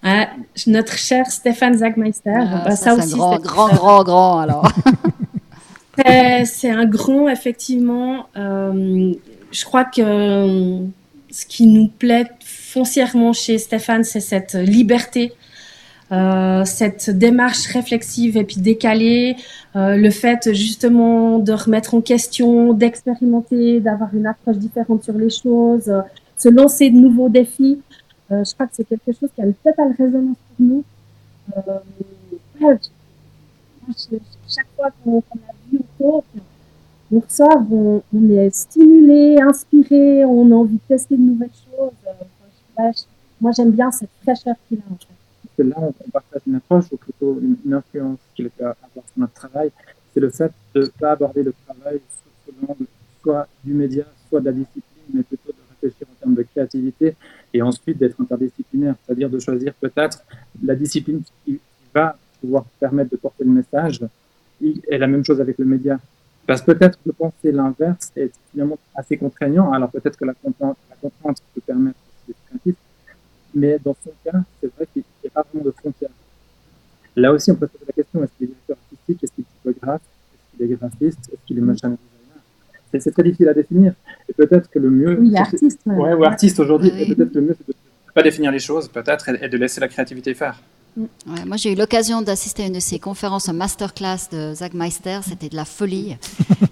[0.02, 0.28] Ah,
[0.66, 2.30] notre cher Stéphane Zagmeister.
[2.36, 4.70] Ah, bah, ça, aussi, grand, grand, grand, grand, alors.
[6.44, 8.26] c'est un grand, effectivement.
[8.36, 9.14] Euh,
[9.54, 10.84] je crois que euh,
[11.30, 15.32] ce qui nous plaît foncièrement chez Stéphane, c'est cette liberté,
[16.10, 19.36] euh, cette démarche réflexive et puis décalée,
[19.76, 25.30] euh, le fait justement de remettre en question, d'expérimenter, d'avoir une approche différente sur les
[25.30, 25.90] choses,
[26.36, 27.80] se lancer de nouveaux défis.
[28.30, 30.84] je crois que c'est quelque chose qui a une totale résonance pour nous.
[34.48, 36.24] chaque fois qu'on a vu au
[37.10, 41.92] donc ça, on, est stimulé, inspiré, on a envie de tester de nouvelles choses.
[43.40, 45.62] moi, j'aime bien cette fraîcheur qu'il a en fait.
[45.62, 49.70] Là, on, partage une approche ou plutôt une, influence qu'il peut avoir sur notre travail.
[50.12, 52.00] C'est le fait de ne pas aborder le travail
[52.44, 52.86] sous l'angle
[53.22, 57.16] soit du média, soit de la discipline, mais plutôt de réfléchir en termes de créativité
[57.52, 60.24] et ensuite d'être interdisciplinaire, c'est-à-dire de choisir peut-être
[60.62, 61.60] la discipline qui
[61.94, 64.00] va pouvoir permettre de porter le message.
[64.60, 65.98] Et la même chose avec le média.
[66.46, 69.72] Parce que peut-être que penser l'inverse est finalement assez contraignant.
[69.72, 72.74] Alors peut-être que la contrainte, la contrainte peut permettre d'être créatif,
[73.54, 76.11] mais dans son cas, c'est vrai qu'il n'y a pas vraiment de frontières.
[77.16, 79.24] Là aussi, on peut se poser la question est-ce qu'il est directeur artistique?
[79.24, 81.30] Est-ce qu'il est typographe Est-ce qu'il est graphiste?
[81.33, 83.00] Est-ce qu'il est motion designer?
[83.00, 83.94] C'est très difficile à définir.
[84.28, 85.18] Et peut-être que le mieux.
[85.18, 85.80] Oui, artiste.
[85.87, 86.90] Ouais, ou artiste aujourd'hui.
[86.96, 89.80] Et peut-être le mieux, c'est de ne pas définir les choses, peut-être, et de laisser
[89.80, 90.61] la créativité faire
[90.96, 95.20] moi, j'ai eu l'occasion d'assister à une de ces conférences, un masterclass de Zach Meister.
[95.26, 96.16] C'était de la folie.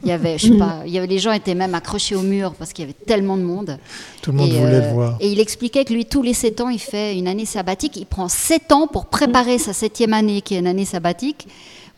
[0.03, 2.23] Il y avait, je sais pas, il y avait, les gens étaient même accrochés au
[2.23, 3.79] mur parce qu'il y avait tellement de monde.
[4.21, 5.17] Tout le monde voulait le euh, voir.
[5.21, 7.97] Et il expliquait que lui, tous les sept ans, il fait une année sabbatique.
[7.97, 11.49] Il prend sept ans pour préparer sa septième année, qui est une année sabbatique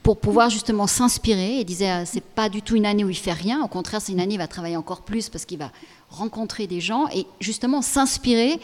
[0.02, 1.56] pour pouvoir justement s'inspirer.
[1.60, 3.62] Il disait, euh, c'est pas du tout une année où il fait rien.
[3.62, 5.70] Au contraire, c'est une année où il va travailler encore plus parce qu'il va
[6.14, 8.58] rencontrer des gens et justement s'inspirer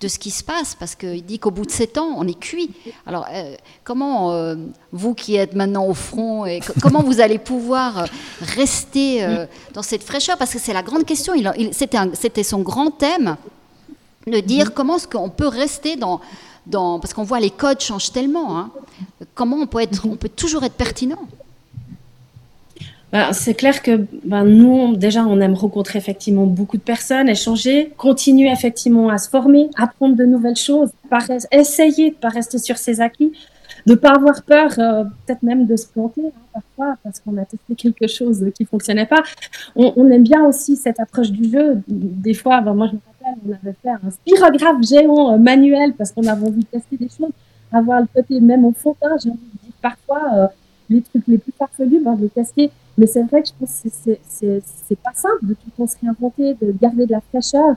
[0.00, 2.38] de ce qui se passe parce qu'il dit qu'au bout de sept ans, on est
[2.38, 2.70] cuit.
[3.06, 4.56] Alors, euh, comment euh,
[4.92, 8.04] vous qui êtes maintenant au front, et comment vous allez pouvoir euh,
[8.40, 9.26] rester
[9.72, 10.36] dans cette fraîcheur?
[10.36, 11.34] Parce que c'est la grande question.
[11.34, 13.36] Il, C'était son grand thème
[14.26, 16.20] de dire comment est-ce qu'on peut rester dans,
[16.66, 18.58] dans parce qu'on voit les codes changent tellement.
[18.58, 18.70] Hein.
[19.34, 21.28] comment on peut être, on peut toujours être pertinent
[23.16, 27.94] bah, c'est clair que ben, nous, déjà, on aime rencontrer effectivement beaucoup de personnes, échanger,
[27.96, 30.90] continuer effectivement à se former, apprendre de nouvelles choses,
[31.50, 33.32] essayer de ne pas rester sur ses acquis.
[33.86, 37.46] de pas avoir peur, euh, peut-être même de se planter hein, parfois parce qu'on a
[37.46, 39.22] testé quelque chose qui fonctionnait pas.
[39.76, 41.80] On, aime bien aussi cette approche du jeu.
[41.88, 45.94] Des fois, ben, moi je me rappelle, on avait fait un spirographe géant euh, manuel
[45.94, 47.32] parce qu'on avait envie de tester des choses,
[47.72, 49.32] avoir le côté même au fond, dire
[49.80, 50.46] parfois euh,
[50.88, 52.70] les trucs les plus farfelus, ben, de les tester.
[52.98, 55.96] Mais c'est vrai que je pense que c'est pas simple de tout le temps se
[56.00, 57.76] réinventer, de garder de la fraîcheur.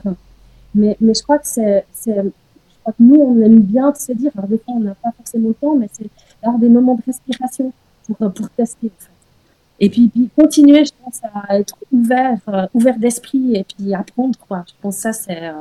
[0.74, 1.84] Mais, mais je crois que c'est
[2.80, 5.48] crois que nous, on aime bien se dire, alors des fois, on n'a pas forcément
[5.48, 6.08] le temps, mais c'est
[6.42, 7.72] d'avoir des moments de respiration
[8.06, 8.86] pour, euh, pour tester.
[8.86, 9.10] En fait.
[9.80, 14.38] Et puis, puis, continuer, je pense, à être ouvert, euh, ouvert d'esprit et puis apprendre.
[14.46, 14.64] Quoi.
[14.66, 15.48] Je pense que ça, c'est.
[15.48, 15.52] Euh,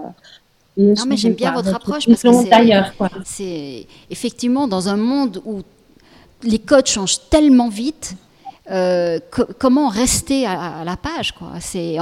[0.78, 2.30] non, mais j'aime bien votre approche parce que
[3.26, 5.62] c'est effectivement dans un monde où
[6.43, 8.15] les codes changent tellement vite
[8.71, 9.17] euh,
[9.58, 11.54] comment rester à, la page quoi.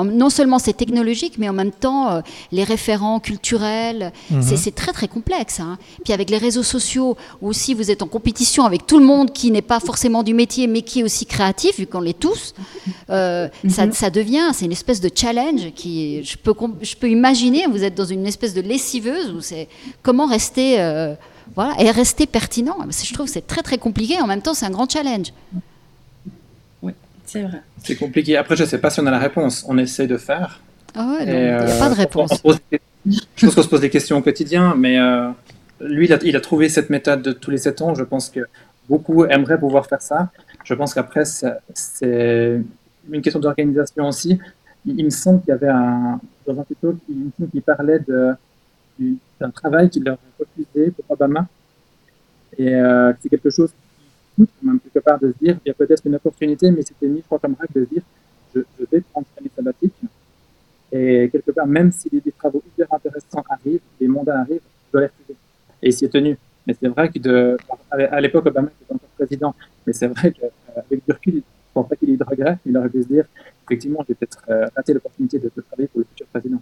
[0.04, 2.22] Non seulement c'est technologique, mais en même temps euh,
[2.52, 4.42] les référents culturels, mhm.
[4.42, 5.62] c'est très très complexe.
[5.62, 5.78] Hein.
[6.04, 9.32] Puis avec les réseaux sociaux, où aussi vous êtes en compétition avec tout le monde
[9.32, 12.54] qui n'est pas forcément du métier, mais qui est aussi créatif, vu qu'on l'est tous,
[13.12, 13.94] euh, mhm.
[13.94, 17.96] ça, devient c'est une espèce de challenge qui je peux je peux imaginer vous êtes
[17.96, 19.70] dans une espèce de lessiveuse où c'est
[20.04, 20.80] comment rester
[21.56, 22.78] voilà et rester pertinent.
[22.90, 24.20] Je trouve que c'est très très compliqué.
[24.22, 25.34] En même temps, c'est un grand challenge.
[27.28, 27.62] C'est vrai.
[27.84, 28.38] C'est compliqué.
[28.38, 29.66] Après, je ne sais pas si on a la réponse.
[29.68, 30.62] On essaie de faire.
[30.96, 32.42] Ah ouais, il n'y a euh, pas de réponse.
[33.06, 35.30] je pense qu'on se pose des questions au quotidien, mais euh,
[35.82, 37.96] lui, il a, il a, trouvé cette méthode de tous les 7 ans.
[37.96, 38.40] Je pense que
[38.90, 40.30] beaucoup aimeraient pouvoir faire ça.
[40.64, 42.62] Je pense qu'après, c'est
[43.12, 44.40] une question d'organisation aussi.
[44.86, 48.00] Il, me semble qu'il y avait un, dans un tuto qui, qui parlait
[49.40, 51.48] d'un travail qu'il leur a refusé pour Obama.
[52.58, 53.72] Et euh, c'est quelque chose
[54.62, 57.22] même quelque part de se dire, il y a peut-être une opportunité, mais c'était mis,
[57.22, 58.04] crois, comme règle de se dire,
[58.54, 59.94] je, vais prendre une année sabbatique.
[60.92, 65.02] Et quelque part, même si des, travaux hyper intéressants arrivent, des mandats arrivent, je dois
[65.02, 65.36] les refuser.
[65.82, 66.38] Et il s'y est tenu.
[66.66, 67.58] Mais c'est vrai que de,
[67.92, 69.56] à l'époque, Obama était encore président,
[69.86, 72.58] mais c'est vrai qu'avec du recul, je ne pense pas qu'il ait de regrets.
[72.66, 73.26] Il aurait pu se dire,
[73.66, 76.62] effectivement, j'ai peut-être euh, raté l'opportunité de, travailler pour le futur président.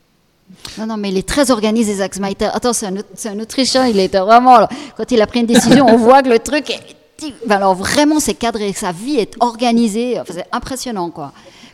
[0.77, 2.49] Non, non, mais il est très organisé, Zach Snyder.
[2.53, 4.67] Attends, c'est un, un, Autrichien, il était vraiment.
[4.97, 6.95] quand il a pris une décision, on voit que le truc est
[7.47, 11.31] ben alors vraiment, c'est cadré, sa vie est organisée, c'est impressionnant quoi.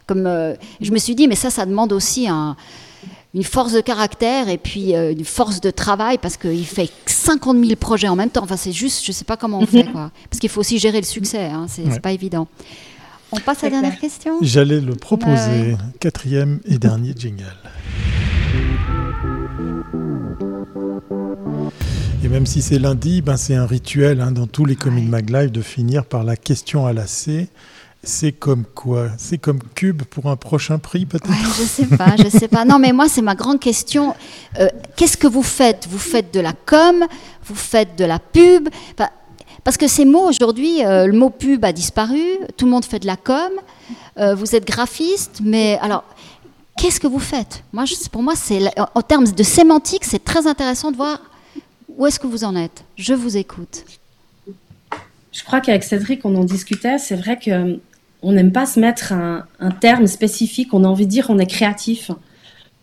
[0.08, 4.50] Comme euh, je me suis dit, mais ça, ça demande aussi une force de caractère
[4.50, 8.30] et puis euh, une force de travail parce qu'il fait 50 000 projets en même
[8.30, 8.44] temps.
[8.44, 10.12] Enfin, c'est juste, je sais pas comment on fait quoi.
[10.30, 12.48] Parce qu'il faut aussi gérer le succès, hein, c'est pas évident.
[13.32, 14.40] On passe à la dernière question?
[14.42, 17.56] J'allais le proposer, quatrième et dernier jingle.
[22.32, 25.52] Même si c'est lundi, ben c'est un rituel hein, dans tous les Comic Mag Live
[25.52, 27.50] de finir par la question à la C.
[28.04, 29.10] C'est comme quoi?
[29.18, 31.28] C'est comme Cube pour un prochain prix peut-être?
[31.30, 32.64] Je sais pas, je sais pas.
[32.64, 34.16] Non, mais moi c'est ma grande question.
[34.60, 35.90] Euh, qu'est-ce que vous faites?
[35.92, 37.04] Vous faites de la com?
[37.44, 38.70] Vous faites de la pub?
[39.66, 42.24] Parce que ces mots aujourd'hui, euh, le mot pub a disparu.
[42.56, 43.52] Tout le monde fait de la com.
[44.18, 46.06] Euh, vous êtes graphiste, mais alors
[46.78, 47.66] qu'est-ce que vous faites?
[47.74, 48.62] Moi, pour moi, c'est
[48.96, 51.20] en termes de sémantique, c'est très intéressant de voir
[51.98, 52.84] où est-ce que vous en êtes?
[52.96, 53.86] Je vous écoute.
[55.32, 56.98] Je crois qu'avec Cédric, on en discutait.
[56.98, 57.76] C'est vrai que euh,
[58.22, 59.46] on n'aime pas se mettre un,
[59.80, 60.74] terme spécifique.
[60.74, 62.12] On a envie de dire on est créatif.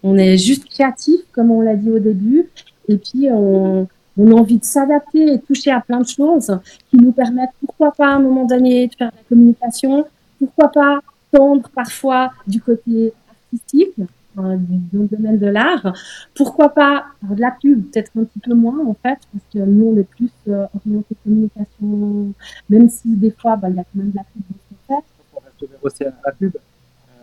[0.03, 2.49] On est juste créatif, comme on l'a dit au début.
[2.89, 3.87] Et puis, on,
[4.19, 6.59] a envie de s'adapter et toucher à plein de choses
[6.91, 10.07] qui nous permettent, pourquoi pas à un moment donné, de faire de la communication,
[10.39, 13.95] pourquoi pas tendre parfois du côté artistique,
[14.43, 15.93] dans le domaine de l'art.
[16.35, 19.87] Pourquoi pas de la pub, peut-être un petit peu moins en fait, parce que nous
[19.87, 22.33] on est plus euh, orienté communication,
[22.69, 24.43] même si des fois bah, il y a quand même de la pub
[24.89, 25.05] dans.
[25.35, 26.57] On reste aussi à la pub.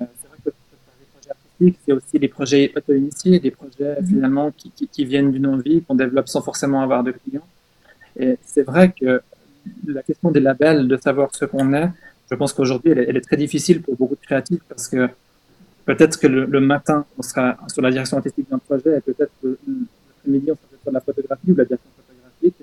[0.02, 4.08] Euh, c'est vrai que les projets artistiques, c'est aussi des projets auto-initiés, des projets mhm.
[4.08, 7.48] finalement qui, qui, viennent d'une envie, qu'on développe sans forcément avoir de clients.
[8.18, 9.22] Et c'est vrai que
[9.88, 11.90] la question des labels, de savoir ce qu'on est,
[12.30, 15.10] je pense qu'aujourd'hui, elle, elle, est très difficile pour beaucoup de créatifs parce que
[15.86, 20.52] Peut-être que le, matin, on sera sur la direction artistique d'un projet, et peut-être l'après-midi,
[20.52, 22.56] on sera sur la photographie ou la direction photographique.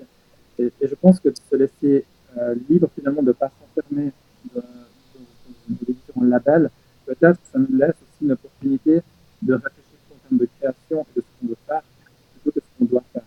[0.59, 2.05] Et, je pense que de se laisser
[2.37, 4.11] euh, libre, finalement, de ne pas s'enfermer
[4.53, 4.61] dans,
[5.69, 6.69] les différents labels,
[7.05, 9.01] peut-être ça nous laisse aussi une opportunité
[9.41, 11.81] de réfléchir en termes de création et de ce qu'on veut faire,
[12.33, 13.23] plutôt que ce qu'on doit faire.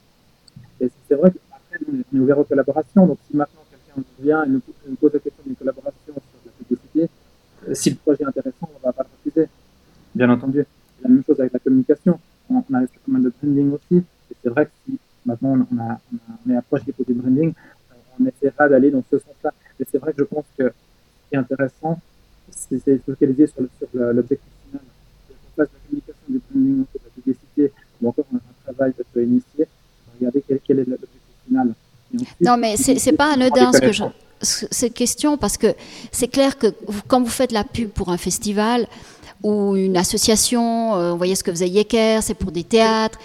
[0.82, 3.06] Et c'est vrai qu'après, on est ouvert aux collaborations.
[3.06, 6.52] Donc, si maintenant quelqu'un vient et nous, nous pose la question d'une collaboration sur la
[6.52, 7.08] publicité,
[7.66, 9.48] euh, si le projet est intéressant, on ne va pas le refuser
[10.16, 10.64] bien entendu.
[11.02, 12.18] La même chose avec la communication.
[12.48, 13.96] On, a fait pas mal de branding aussi.
[14.30, 16.00] Et c'est vrai que si maintenant on, a,
[16.46, 17.52] on, est approche des côtés branding,
[18.18, 19.52] on essaiera d'aller dans ce sens-là.
[19.78, 22.00] Et c'est vrai que je pense que ce qui est intéressant,
[22.50, 23.62] c'est de se focaliser sur
[23.94, 24.82] l'objectif final.
[25.28, 29.66] Qu'on fasse la communication du branding, de la publicité, ou encore un, travail peut-être initié,
[30.18, 31.74] regarder quel, quel est l'objectif final.
[32.40, 34.04] Non, mais c'est pas anodin ce que je,
[34.42, 35.74] cette question parce que
[36.12, 36.68] c'est clair que
[37.08, 38.86] quand vous faites la pub pour un festival
[39.46, 43.18] ou une association, euh, vous voyez ce que faisait Yecker, c'est pour des théâtres.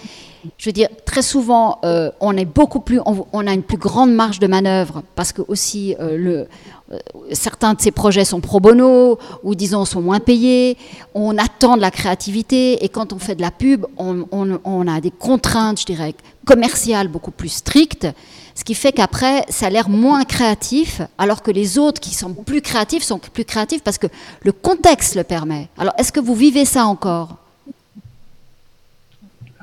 [0.56, 4.12] Je veux dire, très souvent, euh, on est beaucoup plus, on, a une plus grande
[4.12, 6.98] marge de manœuvre parce que aussi euh, le,
[7.32, 10.76] certains de ces projets sont pro bono ou disons sont moins payés.
[11.14, 15.00] On attend de la créativité et quand on fait de la pub, on, on a
[15.00, 18.06] des contraintes, je dirais, commerciales beaucoup plus strictes.
[18.54, 22.34] Ce qui fait qu'après, ça a l'air moins créatif, alors que les autres qui sont
[22.34, 24.06] plus créatifs sont plus créatifs parce que
[24.44, 25.68] le contexte le permet.
[25.78, 27.38] Alors, est-ce que vous vivez ça encore?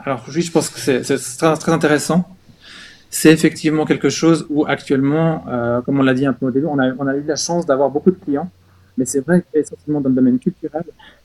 [0.04, 1.02] Alors, oui, je pense que c'est
[1.38, 2.28] très, intéressant.
[3.12, 6.68] C'est effectivement quelque chose où actuellement, euh, comme on l'a dit un peu au début,
[6.68, 8.50] on a, eu la chance d'avoir beaucoup de clients,
[8.98, 10.84] mais c'est vrai qu'essentiellement dans le domaine culturel,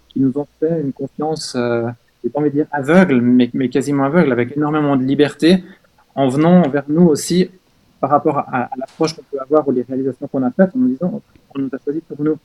[0.08, 1.86] qui nous ont fait une confiance, euh,
[2.22, 5.62] je pas envie de dire aveugle, mais quasiment aveugle, avec énormément de liberté,
[6.14, 7.50] en venant vers nous aussi
[8.00, 10.88] par rapport à, l'approche qu'on peut avoir ou les réalisations qu'on a faites, en nous
[10.88, 11.22] disant
[11.54, 12.38] on nous a choisi pour nous.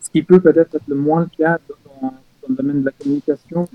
[0.00, 1.58] Ce qui peut peut-être être le moins le cas
[2.02, 2.14] dans,
[2.48, 3.68] le domaine de la communication.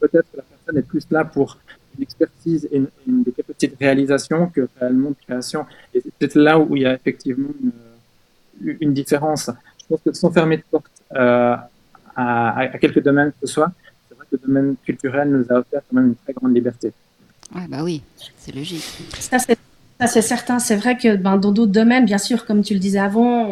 [0.00, 1.58] Peut-être que la personne est plus là pour
[1.96, 5.66] une expertise et une, des capacités de réalisation que réellement de création.
[5.94, 7.48] Et c'est peut-être là où il y a effectivement
[8.60, 9.50] une, une différence.
[9.80, 11.56] Je pense que sans fermer de porte euh,
[12.14, 13.72] à, à, quelques domaines que ce soit,
[14.08, 16.92] c'est vrai que le domaine culturel nous a offert quand même une très grande liberté.
[17.54, 18.02] Ouais, bah oui,
[18.36, 18.84] c'est logique.
[19.20, 19.38] Ça,
[20.06, 20.58] c'est certain.
[20.58, 23.48] C'est vrai que ben, dans d'autres domaines, bien sûr, comme tu le disais avant,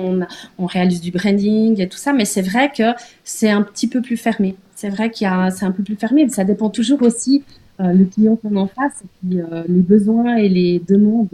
[0.59, 2.85] on, réalise du branding et tout ça, mais c'est vrai que
[3.25, 4.57] c'est un petit peu plus fermé.
[4.75, 7.43] C'est vrai qu'il c'est un peu plus fermé, mais ça dépend toujours aussi
[7.81, 11.29] euh, le client qu'on en face euh, les besoins et les demandes.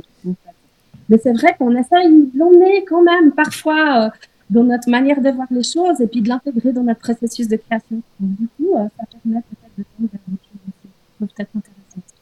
[1.08, 2.30] Mais c'est vrai qu'on essaye
[2.64, 4.10] est quand même parfois euh,
[4.48, 7.56] dans notre manière de voir les choses et puis de l'intégrer dans notre processus de
[7.56, 8.02] création.
[8.20, 11.50] Donc, du coup, euh, ça permet peut-être de tendre vers d'autres choses qui peuvent être
[11.56, 12.12] intéressantes.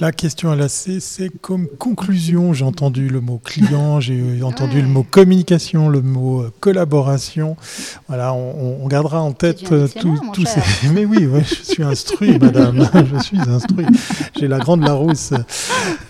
[0.00, 2.52] La question à la C, c'est comme conclusion.
[2.52, 7.56] J'ai entendu le mot client, j'ai entendu le mot communication, le mot euh, collaboration.
[8.06, 9.88] Voilà, on, gardera en tête euh,
[10.32, 10.88] tous ces.
[10.94, 12.88] Mais oui, je suis instruit, madame.
[13.12, 13.86] je suis instruit.
[14.38, 15.32] J'ai la grande Larousse.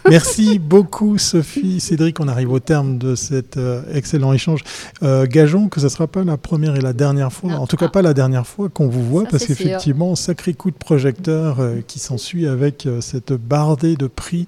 [0.06, 1.80] Merci beaucoup, Sophie.
[1.80, 4.64] Cédric, on arrive au terme de cet euh, excellent échange.
[5.00, 7.88] gageons que ce ne sera pas la première et la dernière fois, en tout cas
[7.88, 12.46] pas la dernière fois qu'on vous voit, parce qu'effectivement, sacré coup de projecteur qui s'ensuit
[12.46, 14.46] avec cette barre de prix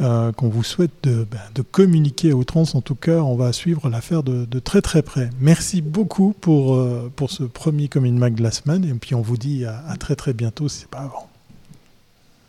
[0.00, 2.74] euh, qu'on vous souhaite de, ben, de, communiquer à outrance.
[2.74, 5.30] En tout cas, on va suivre l'affaire de, très très près.
[5.40, 9.20] Merci beaucoup pour, euh, pour ce premier Commune Mag de la semaine et puis on
[9.20, 11.28] vous dit à, très très bientôt si c'est pas avant.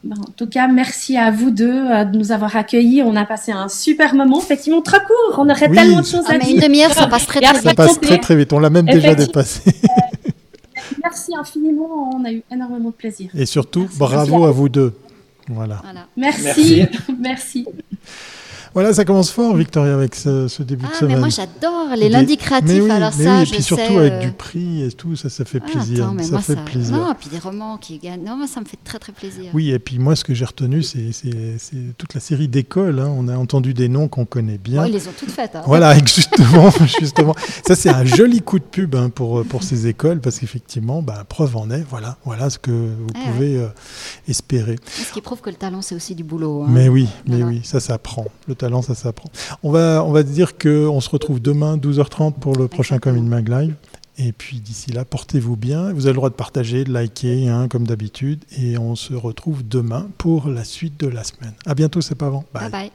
[0.09, 3.01] En tout cas, merci à vous deux euh, de nous avoir accueillis.
[3.03, 5.39] On a passé un super moment, effectivement très court.
[5.39, 6.55] On aurait tellement de choses à ah, dire.
[6.55, 7.63] Une demi-heure, ça passe très très vite.
[7.63, 8.53] Ça passe très très vite.
[8.53, 9.71] On l'a même déjà dépassé.
[11.03, 12.11] merci infiniment.
[12.15, 13.29] On a eu énormément de plaisir.
[13.33, 14.93] Et surtout, bravo à vous deux.
[15.49, 15.81] Voilà.
[16.15, 16.85] Merci.
[17.19, 17.65] Merci.
[18.73, 21.15] Voilà, ça commence fort, Victoria, avec ce, début de semaine.
[21.15, 22.89] Mais moi, j'adore les lundis créatifs.
[22.89, 25.69] alors ça, et puis surtout avec euh, du prix et tout, ça, ça fait ah,
[25.69, 26.13] plaisir.
[26.21, 26.95] ça fait plaisir.
[26.97, 28.23] Non, et puis des romans qui gagnent.
[28.23, 29.51] Non, moi, ça me fait très, très plaisir.
[29.53, 31.11] Oui, et puis moi, ce que j'ai retenu, c'est
[31.97, 32.99] toute la série d'écoles.
[32.99, 33.11] Hein.
[33.15, 34.85] On a entendu des noms qu'on connaît bien.
[34.85, 35.55] ils les ont toutes faites.
[35.55, 35.63] Hein.
[35.65, 37.35] Voilà, justement, justement.
[37.65, 41.23] Ça, c'est un joli coup de pub hein, pour, pour ces écoles, parce qu'effectivement, bah,
[41.27, 41.83] preuve en est.
[41.89, 43.67] Voilà, voilà ce que vous eh pouvez euh,
[44.27, 44.75] espérer.
[44.85, 46.65] Ce qui prouve que le talent, c'est aussi du boulot.
[46.67, 48.25] Mais oui, mais oui, ça s'apprend.
[48.59, 49.29] Talent, ça s'apprend.
[49.63, 53.49] On va, on va dire qu'on se retrouve demain, 12h30, pour le prochain Commune Mag
[53.49, 53.75] Live.
[54.17, 55.93] Et puis d'ici là, portez-vous bien.
[55.93, 58.43] Vous avez le droit de partager, de liker, hein, comme d'habitude.
[58.61, 61.53] Et on se retrouve demain pour la suite de la semaine.
[61.65, 62.43] À bientôt, c'est pas avant.
[62.53, 62.69] bye.
[62.69, 62.91] bye.